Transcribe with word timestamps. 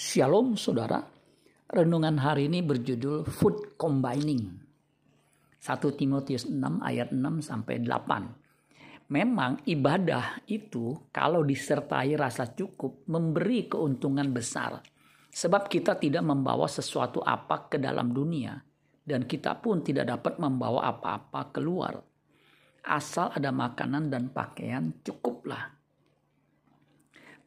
Shalom 0.00 0.56
saudara, 0.56 1.04
renungan 1.68 2.16
hari 2.24 2.48
ini 2.48 2.64
berjudul 2.64 3.28
Food 3.28 3.76
Combining. 3.76 4.48
1 5.60 5.76
Timotius 5.92 6.48
6 6.48 6.56
ayat 6.80 7.12
6 7.12 7.44
sampai 7.44 7.84
8. 7.84 9.12
Memang 9.12 9.60
ibadah 9.68 10.40
itu 10.48 10.96
kalau 11.12 11.44
disertai 11.44 12.16
rasa 12.16 12.48
cukup 12.48 13.04
memberi 13.12 13.68
keuntungan 13.68 14.32
besar. 14.32 14.80
Sebab 15.36 15.68
kita 15.68 16.00
tidak 16.00 16.24
membawa 16.24 16.64
sesuatu 16.64 17.20
apa 17.20 17.68
ke 17.68 17.76
dalam 17.76 18.08
dunia 18.16 18.56
dan 19.04 19.28
kita 19.28 19.60
pun 19.60 19.84
tidak 19.84 20.16
dapat 20.16 20.40
membawa 20.40 20.96
apa-apa 20.96 21.52
keluar. 21.52 22.00
Asal 22.88 23.36
ada 23.36 23.52
makanan 23.52 24.08
dan 24.08 24.32
pakaian 24.32 24.96
cukuplah 25.04 25.79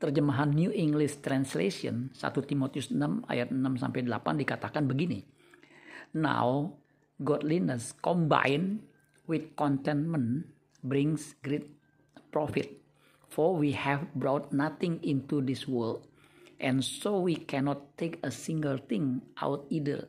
terjemahan 0.03 0.51
New 0.51 0.67
English 0.75 1.23
Translation 1.23 2.11
1 2.11 2.19
Timotius 2.43 2.91
6 2.91 3.23
ayat 3.31 3.55
6 3.55 3.79
sampai 3.79 4.03
8 4.03 4.35
dikatakan 4.35 4.83
begini. 4.83 5.23
Now 6.11 6.75
godliness 7.23 7.95
combined 8.03 8.83
with 9.31 9.55
contentment 9.55 10.51
brings 10.83 11.39
great 11.39 11.71
profit. 12.35 12.83
For 13.31 13.55
we 13.55 13.71
have 13.73 14.11
brought 14.13 14.51
nothing 14.51 15.01
into 15.01 15.41
this 15.41 15.65
world, 15.65 16.05
and 16.61 16.85
so 16.85 17.17
we 17.17 17.33
cannot 17.33 17.97
take 17.97 18.21
a 18.21 18.29
single 18.29 18.77
thing 18.77 19.25
out 19.41 19.65
either. 19.73 20.05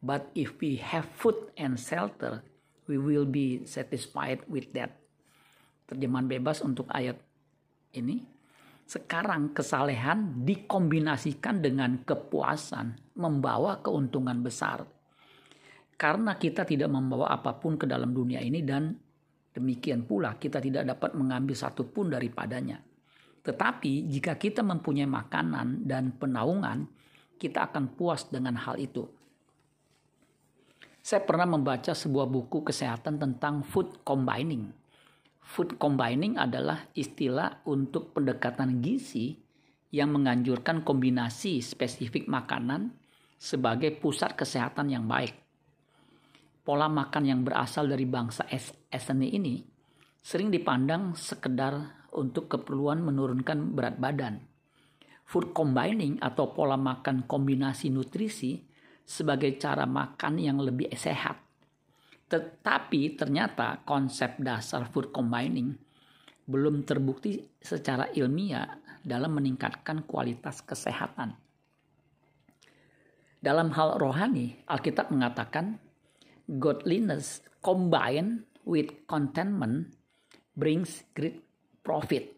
But 0.00 0.32
if 0.32 0.56
we 0.56 0.80
have 0.80 1.04
food 1.20 1.36
and 1.60 1.76
shelter, 1.76 2.40
we 2.88 2.96
will 2.96 3.28
be 3.28 3.68
satisfied 3.68 4.48
with 4.48 4.72
that. 4.72 4.96
Terjemahan 5.84 6.32
bebas 6.32 6.64
untuk 6.64 6.88
ayat 6.88 7.20
ini 7.92 8.39
sekarang 8.90 9.54
kesalehan 9.54 10.42
dikombinasikan 10.42 11.62
dengan 11.62 12.02
kepuasan, 12.02 13.14
membawa 13.22 13.78
keuntungan 13.78 14.42
besar. 14.42 14.82
Karena 15.94 16.34
kita 16.34 16.66
tidak 16.66 16.90
membawa 16.90 17.30
apa 17.30 17.54
pun 17.54 17.78
ke 17.78 17.86
dalam 17.86 18.10
dunia 18.10 18.42
ini 18.42 18.66
dan 18.66 18.90
demikian 19.54 20.02
pula 20.10 20.34
kita 20.34 20.58
tidak 20.58 20.90
dapat 20.90 21.14
mengambil 21.14 21.54
satu 21.54 21.86
pun 21.86 22.10
daripadanya. 22.10 22.82
Tetapi 23.46 24.10
jika 24.10 24.34
kita 24.34 24.66
mempunyai 24.66 25.06
makanan 25.06 25.86
dan 25.86 26.10
penaungan, 26.18 26.90
kita 27.38 27.70
akan 27.70 27.94
puas 27.94 28.26
dengan 28.26 28.58
hal 28.58 28.74
itu. 28.74 29.06
Saya 30.98 31.22
pernah 31.22 31.46
membaca 31.46 31.94
sebuah 31.94 32.26
buku 32.26 32.66
kesehatan 32.66 33.22
tentang 33.22 33.62
food 33.62 34.02
combining 34.02 34.79
Food 35.40 35.80
combining 35.80 36.36
adalah 36.36 36.88
istilah 36.94 37.64
untuk 37.66 38.14
pendekatan 38.14 38.78
gizi 38.78 39.34
yang 39.90 40.14
menganjurkan 40.14 40.86
kombinasi 40.86 41.58
spesifik 41.58 42.30
makanan 42.30 42.94
sebagai 43.34 43.90
pusat 43.98 44.38
kesehatan 44.38 44.92
yang 44.94 45.10
baik. 45.10 45.34
Pola 46.62 46.86
makan 46.86 47.24
yang 47.26 47.40
berasal 47.42 47.90
dari 47.90 48.06
bangsa 48.06 48.46
Esene 48.86 49.26
ini 49.26 49.58
sering 50.20 50.52
dipandang 50.52 51.16
sekedar 51.18 52.06
untuk 52.14 52.46
keperluan 52.46 53.02
menurunkan 53.02 53.74
berat 53.74 53.96
badan. 53.98 54.38
Food 55.26 55.50
combining 55.50 56.20
atau 56.22 56.54
pola 56.54 56.78
makan 56.78 57.26
kombinasi 57.26 57.90
nutrisi 57.90 58.60
sebagai 59.02 59.58
cara 59.58 59.88
makan 59.88 60.38
yang 60.38 60.62
lebih 60.62 60.90
sehat 60.94 61.49
tetapi 62.30 63.18
ternyata 63.18 63.82
konsep 63.82 64.38
dasar 64.38 64.86
food 64.86 65.10
combining 65.10 65.74
belum 66.46 66.86
terbukti 66.86 67.42
secara 67.58 68.06
ilmiah 68.14 68.70
dalam 69.02 69.34
meningkatkan 69.34 70.06
kualitas 70.06 70.62
kesehatan. 70.62 71.34
Dalam 73.40 73.72
hal 73.74 73.98
rohani, 73.98 74.62
Alkitab 74.68 75.10
mengatakan 75.10 75.80
godliness 76.46 77.42
combined 77.64 78.46
with 78.62 78.92
contentment 79.10 79.90
brings 80.54 81.02
great 81.16 81.42
profit. 81.82 82.36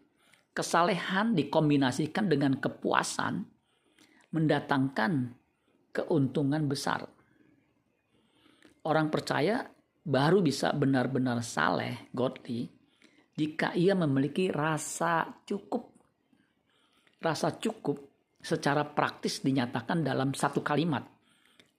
Kesalehan 0.53 1.33
dikombinasikan 1.33 2.29
dengan 2.29 2.57
kepuasan 2.57 3.45
mendatangkan 4.33 5.33
keuntungan 5.93 6.65
besar. 6.69 7.05
Orang 8.85 9.09
percaya 9.09 9.73
baru 10.03 10.43
bisa 10.43 10.75
benar-benar 10.75 11.39
saleh, 11.39 12.11
godly, 12.11 12.67
jika 13.39 13.71
ia 13.73 13.95
memiliki 13.95 14.51
rasa 14.51 15.25
cukup. 15.47 15.89
Rasa 17.23 17.55
cukup 17.55 17.97
secara 18.43 18.83
praktis 18.83 19.39
dinyatakan 19.39 20.03
dalam 20.03 20.35
satu 20.35 20.59
kalimat, 20.59 21.07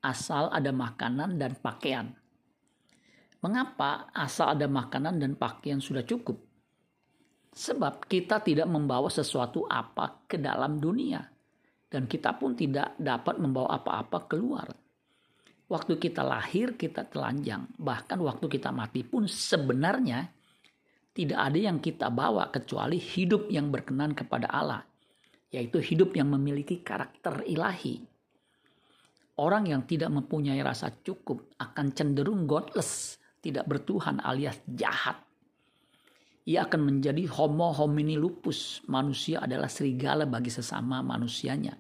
asal 0.01 0.49
ada 0.49 0.73
makanan 0.73 1.37
dan 1.37 1.53
pakaian. 1.61 2.09
Mengapa 3.45 4.09
asal 4.17 4.57
ada 4.57 4.65
makanan 4.65 5.21
dan 5.21 5.37
pakaian 5.37 5.77
sudah 5.77 6.01
cukup? 6.01 6.41
Sebab 7.55 8.09
kita 8.09 8.41
tidak 8.41 8.67
membawa 8.67 9.13
sesuatu 9.13 9.69
apa 9.69 10.25
ke 10.25 10.41
dalam 10.41 10.81
dunia. 10.81 11.21
Dan 11.87 12.11
kita 12.11 12.35
pun 12.35 12.59
tidak 12.59 12.99
dapat 12.99 13.39
membawa 13.39 13.79
apa-apa 13.79 14.27
keluar 14.27 14.67
Waktu 15.65 15.97
kita 15.97 16.21
lahir 16.21 16.77
kita 16.77 17.09
telanjang, 17.09 17.65
bahkan 17.81 18.21
waktu 18.21 18.53
kita 18.53 18.69
mati 18.69 19.01
pun 19.01 19.25
sebenarnya 19.25 20.29
tidak 21.15 21.41
ada 21.41 21.59
yang 21.59 21.79
kita 21.81 22.13
bawa 22.13 22.53
kecuali 22.53 23.01
hidup 23.01 23.49
yang 23.49 23.73
berkenan 23.73 24.13
kepada 24.13 24.51
Allah, 24.51 24.85
yaitu 25.55 25.81
hidup 25.81 26.13
yang 26.13 26.29
memiliki 26.29 26.85
karakter 26.85 27.47
ilahi. 27.49 28.03
Orang 29.41 29.67
yang 29.67 29.89
tidak 29.89 30.13
mempunyai 30.13 30.61
rasa 30.61 30.93
cukup 31.01 31.55
akan 31.59 31.97
cenderung 31.97 32.45
godless, 32.45 33.17
tidak 33.41 33.65
bertuhan 33.65 34.21
alias 34.21 34.61
jahat. 34.69 35.17
Ia 36.45 36.69
akan 36.69 36.93
menjadi 36.93 37.25
homo 37.31 37.73
homini 37.73 38.21
lupus, 38.21 38.85
manusia 38.85 39.41
adalah 39.41 39.73
serigala 39.73 40.29
bagi 40.29 40.53
sesama 40.53 41.01
manusianya. 41.01 41.73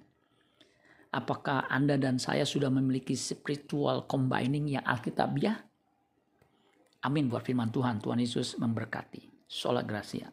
Apakah 1.15 1.71
Anda 1.71 1.95
dan 1.95 2.19
saya 2.19 2.43
sudah 2.43 2.75
memiliki 2.75 3.15
spiritual 3.15 4.11
combining 4.11 4.67
yang 4.67 4.83
alkitabiah? 4.83 5.63
Amin 7.07 7.31
buat 7.31 7.47
firman 7.47 7.71
Tuhan. 7.71 8.03
Tuhan 8.03 8.19
Yesus 8.19 8.59
memberkati. 8.59 9.47
Sholat 9.47 9.87
Gracia. 9.87 10.27